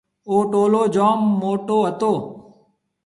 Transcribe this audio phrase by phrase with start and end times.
[0.29, 2.13] او ٽولون جوم موٽيَ ھتو۔